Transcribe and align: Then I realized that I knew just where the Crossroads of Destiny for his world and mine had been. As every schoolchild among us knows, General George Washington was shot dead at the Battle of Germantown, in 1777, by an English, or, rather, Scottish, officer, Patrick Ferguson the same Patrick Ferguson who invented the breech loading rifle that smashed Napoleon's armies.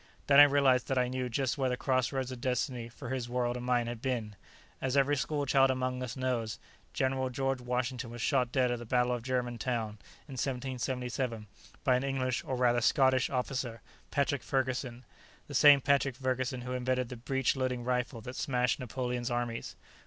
Then 0.25 0.39
I 0.39 0.45
realized 0.45 0.87
that 0.87 0.97
I 0.97 1.07
knew 1.09 1.29
just 1.29 1.59
where 1.59 1.69
the 1.69 1.77
Crossroads 1.77 2.31
of 2.31 2.41
Destiny 2.41 2.89
for 2.89 3.09
his 3.11 3.29
world 3.29 3.55
and 3.55 3.63
mine 3.63 3.85
had 3.85 4.01
been. 4.01 4.35
As 4.81 4.97
every 4.97 5.15
schoolchild 5.15 5.69
among 5.69 6.01
us 6.01 6.17
knows, 6.17 6.57
General 6.91 7.29
George 7.29 7.61
Washington 7.61 8.09
was 8.09 8.19
shot 8.19 8.51
dead 8.51 8.71
at 8.71 8.79
the 8.79 8.85
Battle 8.87 9.11
of 9.13 9.21
Germantown, 9.21 9.99
in 10.27 10.33
1777, 10.39 11.45
by 11.83 11.95
an 11.97 12.03
English, 12.03 12.43
or, 12.43 12.55
rather, 12.55 12.81
Scottish, 12.81 13.29
officer, 13.29 13.83
Patrick 14.09 14.41
Ferguson 14.41 15.05
the 15.47 15.53
same 15.53 15.79
Patrick 15.79 16.15
Ferguson 16.15 16.61
who 16.61 16.71
invented 16.71 17.09
the 17.09 17.15
breech 17.17 17.55
loading 17.55 17.83
rifle 17.83 18.21
that 18.21 18.35
smashed 18.35 18.79
Napoleon's 18.79 19.29
armies. 19.29 19.75